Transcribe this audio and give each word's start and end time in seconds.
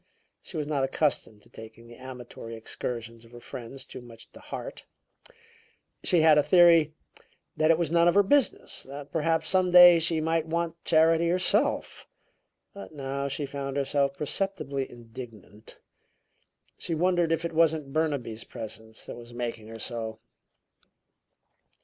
She 0.41 0.57
was 0.57 0.65
not 0.65 0.83
accustomed 0.83 1.43
to 1.43 1.49
taking 1.51 1.85
the 1.85 1.93
amatory 1.99 2.55
excursions 2.55 3.23
of 3.23 3.31
her 3.33 3.39
friends 3.39 3.85
too 3.85 4.01
much 4.01 4.31
to 4.31 4.39
heart; 4.39 4.87
she 6.03 6.21
had 6.21 6.39
a 6.39 6.41
theory 6.41 6.95
that 7.55 7.69
it 7.69 7.77
was 7.77 7.91
none 7.91 8.07
of 8.07 8.15
her 8.15 8.23
business, 8.23 8.81
that 8.81 9.11
perhaps 9.11 9.47
some 9.47 9.69
day 9.69 9.99
she 9.99 10.19
might 10.19 10.47
want 10.47 10.83
charity 10.85 11.29
herself. 11.29 12.07
But 12.73 12.93
now 12.95 13.27
she 13.27 13.45
found 13.45 13.77
herself 13.77 14.15
perceptibly 14.15 14.89
indignant. 14.89 15.77
She 16.79 16.95
wondered 16.95 17.31
if 17.31 17.45
it 17.45 17.53
wasn't 17.53 17.93
Burnaby's 17.93 18.43
presence 18.43 19.05
that 19.05 19.15
was 19.17 19.35
making 19.35 19.67
her 19.67 19.77
so. 19.77 20.17